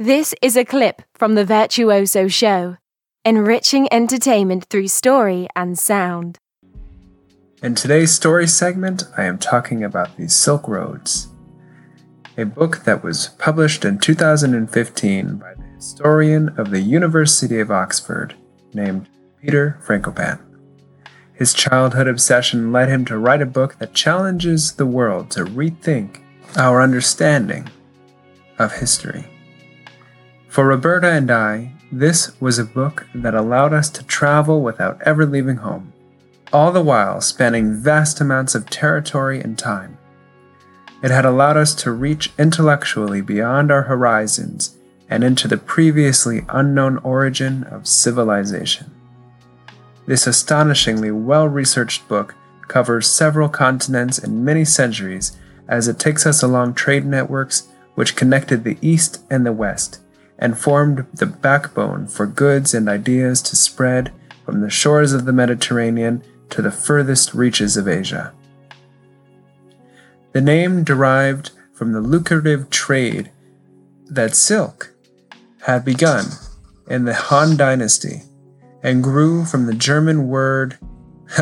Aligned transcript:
This 0.00 0.32
is 0.40 0.56
a 0.56 0.64
clip 0.64 1.02
from 1.12 1.34
The 1.34 1.44
Virtuoso 1.44 2.28
Show, 2.28 2.76
enriching 3.24 3.92
entertainment 3.92 4.66
through 4.70 4.88
story 4.88 5.48
and 5.56 5.76
sound. 5.76 6.38
In 7.62 7.74
today's 7.74 8.12
story 8.12 8.46
segment, 8.46 9.02
I 9.16 9.24
am 9.24 9.38
talking 9.38 9.82
about 9.82 10.16
the 10.16 10.28
Silk 10.28 10.68
Roads, 10.68 11.28
a 12.38 12.46
book 12.46 12.84
that 12.84 13.02
was 13.02 13.30
published 13.38 13.84
in 13.84 13.98
2015 13.98 15.36
by 15.38 15.54
the 15.54 15.62
historian 15.74 16.48
of 16.56 16.70
the 16.70 16.80
University 16.80 17.58
of 17.58 17.72
Oxford 17.72 18.36
named 18.72 19.08
Peter 19.42 19.76
Frankopan. 19.84 20.38
His 21.34 21.52
childhood 21.52 22.06
obsession 22.06 22.70
led 22.70 22.88
him 22.88 23.04
to 23.06 23.18
write 23.18 23.42
a 23.42 23.46
book 23.46 23.78
that 23.78 23.92
challenges 23.92 24.74
the 24.74 24.86
world 24.86 25.32
to 25.32 25.44
rethink 25.44 26.20
our 26.56 26.80
understanding 26.80 27.68
of 28.56 28.78
history. 28.78 29.26
For 30.46 30.64
Roberta 30.64 31.10
and 31.10 31.32
I, 31.32 31.72
this 31.90 32.40
was 32.40 32.56
a 32.60 32.64
book 32.64 33.08
that 33.16 33.34
allowed 33.34 33.72
us 33.72 33.90
to 33.90 34.04
travel 34.04 34.62
without 34.62 35.02
ever 35.02 35.26
leaving 35.26 35.56
home, 35.56 35.92
all 36.52 36.70
the 36.70 36.82
while 36.82 37.20
spanning 37.20 37.74
vast 37.74 38.20
amounts 38.20 38.54
of 38.54 38.70
territory 38.70 39.40
and 39.40 39.58
time. 39.58 39.97
It 41.02 41.10
had 41.10 41.24
allowed 41.24 41.56
us 41.56 41.74
to 41.76 41.92
reach 41.92 42.32
intellectually 42.38 43.20
beyond 43.20 43.70
our 43.70 43.82
horizons 43.82 44.76
and 45.08 45.22
into 45.22 45.48
the 45.48 45.56
previously 45.56 46.44
unknown 46.48 46.98
origin 46.98 47.64
of 47.64 47.86
civilization. 47.86 48.90
This 50.06 50.26
astonishingly 50.26 51.10
well 51.10 51.46
researched 51.46 52.08
book 52.08 52.34
covers 52.66 53.08
several 53.08 53.48
continents 53.48 54.18
and 54.18 54.44
many 54.44 54.64
centuries 54.64 55.36
as 55.68 55.86
it 55.86 55.98
takes 55.98 56.26
us 56.26 56.42
along 56.42 56.74
trade 56.74 57.04
networks 57.04 57.68
which 57.94 58.16
connected 58.16 58.64
the 58.64 58.78
East 58.80 59.22
and 59.30 59.44
the 59.44 59.52
West 59.52 60.00
and 60.38 60.58
formed 60.58 61.06
the 61.12 61.26
backbone 61.26 62.06
for 62.06 62.26
goods 62.26 62.72
and 62.74 62.88
ideas 62.88 63.42
to 63.42 63.56
spread 63.56 64.12
from 64.44 64.60
the 64.60 64.70
shores 64.70 65.12
of 65.12 65.24
the 65.24 65.32
Mediterranean 65.32 66.22
to 66.50 66.62
the 66.62 66.70
furthest 66.70 67.34
reaches 67.34 67.76
of 67.76 67.88
Asia. 67.88 68.32
The 70.32 70.40
name 70.40 70.84
derived 70.84 71.50
from 71.72 71.92
the 71.92 72.00
lucrative 72.00 72.70
trade 72.70 73.30
that 74.06 74.34
silk 74.34 74.94
had 75.62 75.84
begun 75.84 76.26
in 76.88 77.04
the 77.04 77.14
Han 77.14 77.56
Dynasty 77.56 78.22
and 78.82 79.02
grew 79.02 79.44
from 79.44 79.66
the 79.66 79.74
German 79.74 80.28
word 80.28 80.78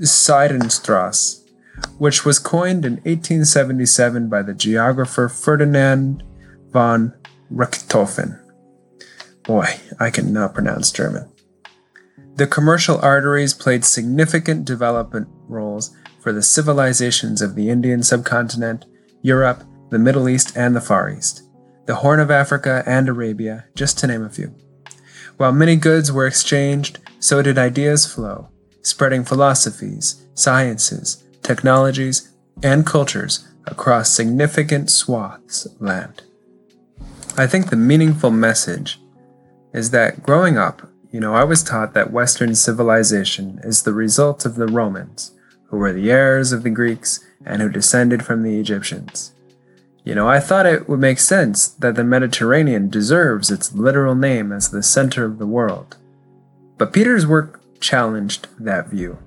Seidenstrasse, 0.00 1.42
which 1.98 2.24
was 2.24 2.38
coined 2.38 2.84
in 2.84 2.94
1877 2.94 4.28
by 4.28 4.42
the 4.42 4.54
geographer 4.54 5.28
Ferdinand 5.28 6.22
von 6.70 7.14
Richthofen. 7.52 8.38
Boy, 9.44 9.80
I 9.98 10.10
cannot 10.10 10.54
pronounce 10.54 10.92
German. 10.92 11.28
The 12.40 12.46
commercial 12.46 12.98
arteries 13.02 13.52
played 13.52 13.84
significant 13.84 14.64
development 14.64 15.28
roles 15.46 15.94
for 16.22 16.32
the 16.32 16.42
civilizations 16.42 17.42
of 17.42 17.54
the 17.54 17.68
Indian 17.68 18.02
subcontinent, 18.02 18.86
Europe, 19.20 19.62
the 19.90 19.98
Middle 19.98 20.26
East, 20.26 20.56
and 20.56 20.74
the 20.74 20.80
Far 20.80 21.10
East, 21.10 21.42
the 21.84 21.96
Horn 21.96 22.18
of 22.18 22.30
Africa, 22.30 22.82
and 22.86 23.10
Arabia, 23.10 23.66
just 23.74 23.98
to 23.98 24.06
name 24.06 24.24
a 24.24 24.30
few. 24.30 24.54
While 25.36 25.52
many 25.52 25.76
goods 25.76 26.10
were 26.10 26.26
exchanged, 26.26 27.00
so 27.18 27.42
did 27.42 27.58
ideas 27.58 28.10
flow, 28.10 28.48
spreading 28.80 29.22
philosophies, 29.22 30.26
sciences, 30.32 31.22
technologies, 31.42 32.32
and 32.62 32.86
cultures 32.86 33.46
across 33.66 34.14
significant 34.14 34.88
swaths 34.88 35.66
of 35.66 35.78
land. 35.78 36.22
I 37.36 37.46
think 37.46 37.68
the 37.68 37.76
meaningful 37.76 38.30
message 38.30 38.98
is 39.74 39.90
that 39.90 40.22
growing 40.22 40.56
up, 40.56 40.90
you 41.10 41.18
know, 41.18 41.34
I 41.34 41.44
was 41.44 41.62
taught 41.62 41.92
that 41.94 42.12
Western 42.12 42.54
civilization 42.54 43.60
is 43.64 43.82
the 43.82 43.92
result 43.92 44.46
of 44.46 44.54
the 44.54 44.66
Romans, 44.66 45.32
who 45.66 45.76
were 45.76 45.92
the 45.92 46.10
heirs 46.10 46.52
of 46.52 46.62
the 46.62 46.70
Greeks 46.70 47.20
and 47.44 47.60
who 47.60 47.68
descended 47.68 48.24
from 48.24 48.42
the 48.42 48.60
Egyptians. 48.60 49.32
You 50.04 50.14
know, 50.14 50.28
I 50.28 50.40
thought 50.40 50.66
it 50.66 50.88
would 50.88 51.00
make 51.00 51.18
sense 51.18 51.68
that 51.68 51.94
the 51.94 52.04
Mediterranean 52.04 52.88
deserves 52.88 53.50
its 53.50 53.74
literal 53.74 54.14
name 54.14 54.52
as 54.52 54.70
the 54.70 54.82
center 54.82 55.24
of 55.24 55.38
the 55.38 55.46
world. 55.46 55.96
But 56.78 56.92
Peter's 56.92 57.26
work 57.26 57.60
challenged 57.80 58.48
that 58.58 58.88
view. 58.88 59.18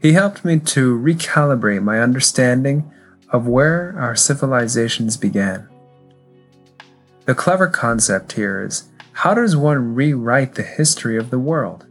He 0.00 0.14
helped 0.14 0.44
me 0.44 0.58
to 0.58 0.98
recalibrate 0.98 1.82
my 1.82 2.00
understanding 2.00 2.90
of 3.28 3.46
where 3.46 3.94
our 3.98 4.16
civilizations 4.16 5.16
began. 5.16 5.68
The 7.26 7.34
clever 7.34 7.68
concept 7.68 8.32
here 8.32 8.64
is 8.64 8.84
how 9.20 9.34
does 9.34 9.54
one 9.54 9.94
rewrite 9.94 10.54
the 10.54 10.62
history 10.62 11.18
of 11.18 11.28
the 11.28 11.38
world? 11.38 11.86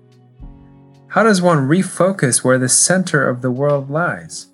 How 1.09 1.21
does 1.21 1.43
one 1.43 1.67
refocus 1.67 2.43
where 2.43 2.57
the 2.57 2.67
center 2.67 3.29
of 3.29 3.43
the 3.43 3.51
world 3.51 3.91
lies? 3.91 4.47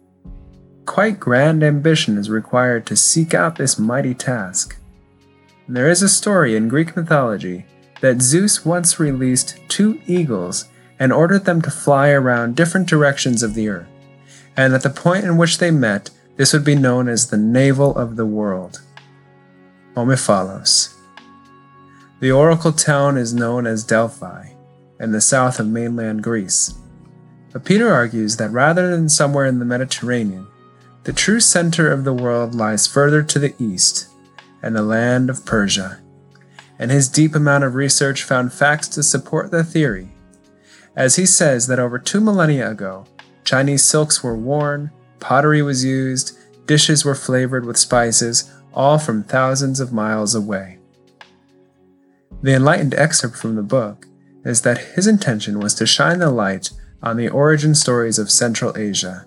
Quite 0.86 1.18
grand 1.18 1.64
ambition 1.64 2.18
is 2.18 2.30
required 2.30 2.86
to 2.88 2.98
seek 2.98 3.34
out 3.34 3.56
this 3.56 3.80
mighty 3.80 4.14
task. 4.14 4.76
There 5.70 5.90
is 5.90 6.02
a 6.02 6.10
story 6.10 6.58
in 6.58 6.68
Greek 6.68 6.98
mythology 6.98 7.66
that 8.02 8.22
Zeus 8.22 8.66
once 8.66 9.00
released 9.00 9.58
two 9.70 10.02
eagles 10.06 10.66
and 11.00 11.14
ordered 11.14 11.46
them 11.46 11.62
to 11.62 11.72
fly 11.72 12.10
around 12.10 12.58
different 12.58 12.90
directions 12.90 13.42
of 13.42 13.54
the 13.54 13.70
earth, 13.70 13.88
and 14.58 14.74
at 14.74 14.84
the 14.84 14.90
point 14.90 15.24
in 15.24 15.38
which 15.38 15.60
they 15.60 15.72
met, 15.72 16.10
this 16.36 16.52
would 16.52 16.66
be 16.66 16.76
known 16.76 17.08
as 17.08 17.30
the 17.30 17.38
navel 17.38 17.96
of 17.96 18.18
the 18.18 18.26
world. 18.26 18.82
Omphalos. 19.96 20.95
The 22.20 22.32
oracle 22.32 22.72
town 22.72 23.18
is 23.18 23.34
known 23.34 23.68
as 23.68 23.84
Delphi, 23.84 24.50
in 25.00 25.12
the 25.12 25.22
south 25.22 25.60
of 25.60 25.68
mainland 25.68 26.24
Greece. 26.24 26.74
But 27.52 27.66
Peter 27.66 27.92
argues 27.92 28.38
that 28.38 28.52
rather 28.52 28.90
than 28.90 29.10
somewhere 29.10 29.46
in 29.46 29.60
the 29.60 29.66
Mediterranean, 29.66 30.48
the 31.04 31.14
true 31.14 31.40
center 31.40 31.92
of 31.92 32.04
the 32.04 32.14
world 32.14 32.56
lies 32.56 32.88
further 32.88 33.22
to 33.24 33.40
the 33.40 33.54
east, 33.60 34.08
in 34.64 34.74
the 34.74 34.82
land 34.82 35.30
of 35.30 35.46
Persia. 35.46 36.00
And 36.80 36.90
his 36.90 37.10
deep 37.10 37.36
amount 37.36 37.64
of 37.64 37.76
research 37.76 38.24
found 38.24 38.54
facts 38.54 38.88
to 38.90 39.04
support 39.04 39.52
the 39.52 39.64
theory, 39.64 40.10
as 40.96 41.18
he 41.18 41.26
says 41.26 41.68
that 41.68 41.80
over 41.80 42.00
two 42.00 42.22
millennia 42.22 42.72
ago, 42.72 43.06
Chinese 43.44 43.84
silks 43.84 44.24
were 44.24 44.36
worn, 44.36 44.92
pottery 45.20 45.62
was 45.62 45.84
used, 45.84 46.38
dishes 46.66 47.04
were 47.04 47.16
flavored 47.16 47.66
with 47.66 47.78
spices, 47.78 48.52
all 48.74 48.98
from 48.98 49.24
thousands 49.24 49.80
of 49.80 49.92
miles 49.94 50.34
away. 50.34 50.80
The 52.42 52.54
enlightened 52.54 52.94
excerpt 52.94 53.36
from 53.36 53.56
the 53.56 53.64
book 53.64 54.08
is 54.44 54.62
that 54.62 54.94
his 54.96 55.08
intention 55.08 55.60
was 55.60 55.74
to 55.76 55.86
shine 55.86 56.20
the 56.20 56.30
light 56.30 56.72
on 57.02 57.18
the 57.18 57.30
origin 57.30 57.76
stories 57.76 58.20
of 58.20 58.32
Central 58.32 58.78
Asia, 58.78 59.26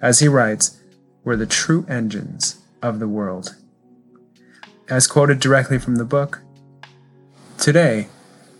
as 0.00 0.18
he 0.18 0.28
writes, 0.28 0.82
were 1.24 1.36
the 1.36 1.46
true 1.46 1.84
engines 1.88 2.60
of 2.82 2.98
the 2.98 3.08
world. 3.08 3.56
As 4.88 5.06
quoted 5.06 5.40
directly 5.40 5.78
from 5.78 5.96
the 5.96 6.04
book, 6.04 6.40
Today, 7.58 8.08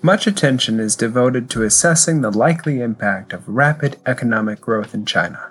much 0.03 0.27
attention 0.27 0.81
is 0.81 0.97
devoted 0.97 1.51
to 1.51 1.63
assessing 1.63 2.21
the 2.21 2.31
likely 2.31 2.81
impact 2.81 3.33
of 3.33 3.49
rapid 3.49 3.99
economic 4.07 4.61
growth 4.61 4.95
in 4.95 5.05
China, 5.05 5.51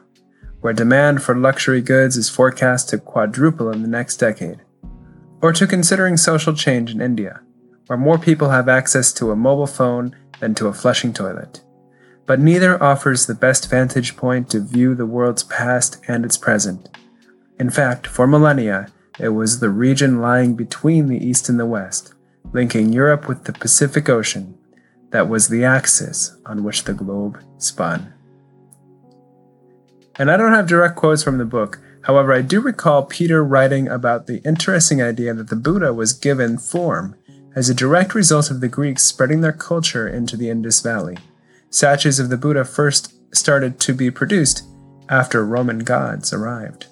where 0.61 0.73
demand 0.73 1.21
for 1.21 1.35
luxury 1.35 1.81
goods 1.81 2.17
is 2.17 2.29
forecast 2.29 2.89
to 2.89 2.97
quadruple 2.97 3.71
in 3.71 3.81
the 3.81 3.87
next 3.87 4.17
decade 4.17 4.61
or 5.41 5.53
to 5.53 5.67
considering 5.67 6.17
social 6.17 6.53
change 6.53 6.91
in 6.91 7.01
India, 7.01 7.41
where 7.87 7.97
more 7.97 8.17
people 8.17 8.49
have 8.49 8.67
access 8.67 9.13
to 9.13 9.31
a 9.31 9.35
mobile 9.35 9.67
phone 9.67 10.15
than 10.39 10.55
to 10.55 10.67
a 10.67 10.73
flushing 10.73 11.13
toilet. 11.13 11.61
But 12.25 12.39
neither 12.39 12.81
offers 12.81 13.25
the 13.25 13.35
best 13.35 13.69
vantage 13.69 14.17
point 14.17 14.49
to 14.49 14.59
view 14.59 14.95
the 14.95 15.05
world's 15.05 15.43
past 15.43 16.01
and 16.07 16.25
its 16.25 16.37
present. 16.37 16.89
In 17.59 17.69
fact, 17.69 18.07
for 18.07 18.25
millennia, 18.25 18.87
it 19.19 19.29
was 19.29 19.59
the 19.59 19.69
region 19.69 20.19
lying 20.19 20.55
between 20.55 21.07
the 21.07 21.23
East 21.23 21.47
and 21.47 21.59
the 21.59 21.65
West, 21.65 22.13
linking 22.51 22.91
Europe 22.91 23.27
with 23.27 23.43
the 23.45 23.53
Pacific 23.53 24.09
Ocean, 24.09 24.57
that 25.11 25.29
was 25.29 25.47
the 25.47 25.63
axis 25.63 26.35
on 26.45 26.63
which 26.63 26.83
the 26.83 26.93
globe 26.93 27.39
spun. 27.57 28.13
And 30.17 30.31
I 30.31 30.37
don't 30.37 30.53
have 30.53 30.67
direct 30.67 30.95
quotes 30.95 31.23
from 31.23 31.37
the 31.37 31.45
book, 31.45 31.79
However, 32.05 32.33
I 32.33 32.41
do 32.43 32.61
recall 32.61 33.03
Peter 33.03 33.43
writing 33.43 33.87
about 33.87 34.27
the 34.27 34.37
interesting 34.43 35.01
idea 35.01 35.33
that 35.33 35.49
the 35.49 35.55
Buddha 35.55 35.91
was 35.91 36.13
given 36.13 36.59
form 36.59 37.15
as 37.55 37.69
a 37.69 37.73
direct 37.73 38.13
result 38.13 38.51
of 38.51 38.59
the 38.59 38.67
Greeks 38.67 39.03
spreading 39.03 39.41
their 39.41 39.53
culture 39.53 40.07
into 40.07 40.35
the 40.35 40.49
Indus 40.49 40.81
Valley. 40.81 41.17
Statues 41.69 42.19
of 42.19 42.29
the 42.29 42.37
Buddha 42.37 42.65
first 42.65 43.13
started 43.35 43.79
to 43.79 43.93
be 43.93 44.11
produced 44.11 44.63
after 45.09 45.45
Roman 45.45 45.79
gods 45.79 46.33
arrived. 46.33 46.87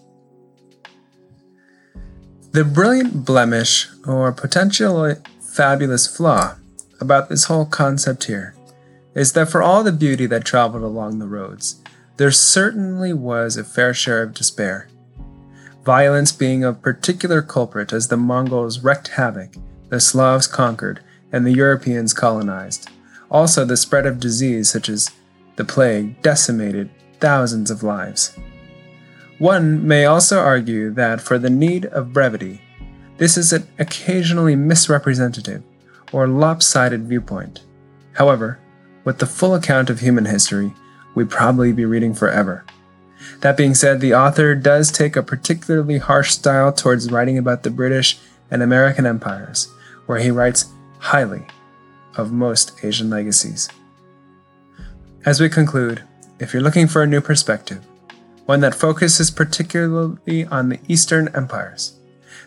The 2.52 2.64
brilliant 2.64 3.26
blemish 3.26 3.90
or 4.08 4.32
potentially 4.32 5.16
fabulous 5.42 6.08
flaw 6.08 6.56
about 7.02 7.28
this 7.28 7.46
whole 7.46 7.66
concept 7.66 8.26
here 8.26 8.56
is 9.16 9.34
that 9.34 9.50
for 9.50 9.62
all 9.62 9.84
the 9.84 9.92
beauty 9.92 10.26
that 10.28 10.46
traveled 10.46 10.84
along 10.84 11.20
the 11.20 11.28
roads, 11.28 11.82
there 12.18 12.32
certainly 12.32 13.12
was 13.12 13.58
a 13.58 13.64
fair 13.64 13.94
share 13.94 14.24
of 14.24 14.34
despair. 14.34 14.88
Violence 15.84 16.32
being 16.32 16.64
a 16.64 16.74
particular 16.74 17.42
culprit 17.42 17.92
as 17.92 18.08
the 18.08 18.18
Mongols 18.18 18.80
wreaked 18.84 19.10
havoc, 19.10 19.56
the 19.94 20.00
Slavs 20.00 20.48
conquered, 20.48 21.02
and 21.32 21.46
the 21.46 21.54
Europeans 21.54 22.16
colonized. 22.16 22.90
Also, 23.30 23.64
the 23.64 23.78
spread 23.78 24.08
of 24.08 24.20
disease 24.20 24.68
such 24.68 24.90
as 24.90 25.12
the 25.56 25.64
plague 25.64 26.20
decimated 26.24 26.90
thousands 27.20 27.70
of 27.70 27.84
lives. 27.84 28.36
One 29.38 29.88
may 29.88 30.06
also 30.06 30.40
argue 30.40 30.90
that 30.96 31.22
for 31.22 31.38
the 31.38 31.52
need 31.52 31.86
of 31.86 32.12
brevity, 32.12 32.60
this 33.18 33.38
is 33.38 33.54
an 33.54 33.68
occasionally 33.78 34.56
misrepresentative 34.56 35.62
or 36.12 36.28
lopsided 36.28 37.08
viewpoint. 37.08 37.62
However, 38.14 38.58
with 39.04 39.20
the 39.20 39.28
full 39.28 39.54
account 39.54 39.92
of 39.92 40.00
human 40.00 40.26
history, 40.26 40.74
we'd 41.14 41.30
probably 41.30 41.72
be 41.72 41.86
reading 41.86 42.16
forever. 42.16 42.66
That 43.42 43.58
being 43.58 43.76
said, 43.76 44.02
the 44.02 44.16
author 44.16 44.56
does 44.56 44.92
take 44.92 45.16
a 45.16 45.22
particularly 45.22 46.00
harsh 46.00 46.32
style 46.32 46.74
towards 46.74 47.12
writing 47.12 47.38
about 47.38 47.62
the 47.62 47.70
British 47.70 48.18
and 48.50 48.64
American 48.64 49.06
empires, 49.06 49.68
where 50.06 50.20
he 50.20 50.32
writes 50.32 50.74
highly 51.00 51.46
of 52.16 52.32
most 52.32 52.84
Asian 52.84 53.10
legacies. 53.10 53.70
As 55.26 55.40
we 55.40 55.50
conclude, 55.50 56.04
if 56.40 56.54
you're 56.54 56.62
looking 56.62 56.88
for 56.88 57.02
a 57.04 57.08
new 57.08 57.22
perspective, 57.22 57.86
one 58.46 58.60
that 58.60 58.76
focuses 58.76 59.32
particularly 59.32 60.46
on 60.46 60.70
the 60.70 60.80
Eastern 60.88 61.30
empires, 61.36 62.00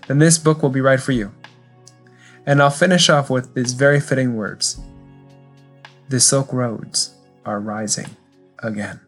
then 0.07 0.19
this 0.19 0.39
book 0.39 0.63
will 0.63 0.71
be 0.71 0.81
right 0.81 1.01
for 1.01 1.13
you. 1.13 1.33
And 2.45 2.63
I'll 2.63 2.71
finish 2.71 3.09
off 3.09 3.31
with 3.31 3.55
these 3.55 3.73
very 3.73 4.01
fitting 4.01 4.37
words 4.37 4.79
The 6.09 6.21
Silk 6.21 6.53
Roads 6.53 7.15
are 7.45 7.61
rising 7.61 8.09
again. 8.63 9.01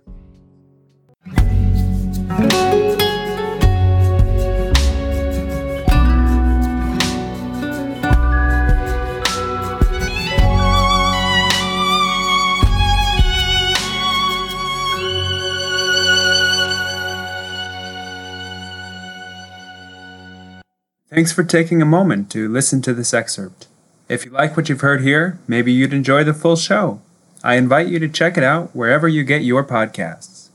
Thanks 21.10 21.32
for 21.32 21.43
taking 21.43 21.81
a 21.81 21.87
moment 21.87 22.31
to 22.32 22.49
listen 22.50 22.82
to 22.82 22.93
this 22.93 23.14
excerpt. 23.14 23.66
If 24.10 24.26
you 24.26 24.31
like 24.31 24.56
what 24.56 24.69
you've 24.69 24.82
heard 24.82 25.00
here, 25.00 25.38
maybe 25.49 25.72
you'd 25.72 25.94
enjoy 25.94 26.22
the 26.22 26.34
full 26.34 26.56
show. 26.56 27.00
I 27.43 27.55
invite 27.55 27.88
you 27.88 27.99
to 27.99 28.08
check 28.08 28.37
it 28.37 28.44
out 28.44 28.76
wherever 28.76 29.08
you 29.08 29.25
get 29.25 29.43
your 29.43 29.64
podcasts. 29.64 30.50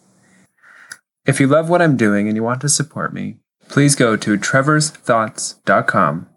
If 1.26 1.40
you 1.40 1.48
love 1.48 1.70
what 1.70 1.82
I'm 1.82 1.98
doing 1.98 2.28
and 2.28 2.36
you 2.36 2.44
want 2.44 2.62
to 2.62 2.70
support 2.70 3.14
me, 3.14 3.38
please 3.68 3.96
go 3.96 4.16
to 4.16 4.38
trevorsthoughts.com 4.38 6.28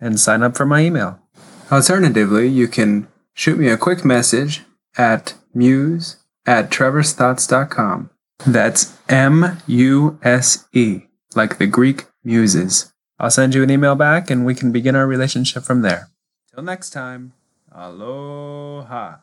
and 0.00 0.20
sign 0.20 0.42
up 0.42 0.56
for 0.56 0.64
my 0.64 0.80
email. 0.80 1.18
Alternatively, 1.70 2.48
you 2.48 2.68
can 2.68 3.08
shoot 3.34 3.58
me 3.58 3.68
a 3.68 3.76
quick 3.76 4.02
message 4.02 4.62
at 4.96 5.34
muse 5.52 6.16
at 6.46 6.70
trevorsthoughts.com. 6.70 8.10
That's 8.46 8.96
M 9.08 9.58
U 9.66 10.18
S 10.22 10.66
E, 10.72 11.02
like 11.34 11.58
the 11.58 11.66
Greek 11.66 12.06
muses. 12.24 12.92
I'll 13.18 13.30
send 13.30 13.54
you 13.54 13.62
an 13.62 13.70
email 13.70 13.94
back 13.94 14.30
and 14.30 14.46
we 14.46 14.54
can 14.54 14.70
begin 14.70 14.94
our 14.94 15.06
relationship 15.06 15.64
from 15.64 15.82
there. 15.82 16.08
Till 16.54 16.62
next 16.62 16.90
time, 16.90 17.32
aloha. 17.72 19.16